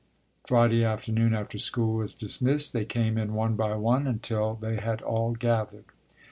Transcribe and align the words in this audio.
Friday 0.47 0.83
afternoon, 0.83 1.31
after 1.35 1.59
school 1.59 1.93
was 1.97 2.15
dismissed, 2.15 2.73
they 2.73 2.85
came 2.85 3.19
in 3.19 3.35
one 3.35 3.55
by 3.55 3.75
one 3.75 4.07
until 4.07 4.55
they 4.55 4.77
had 4.77 5.03
all 5.03 5.33
gathered. 5.33 5.85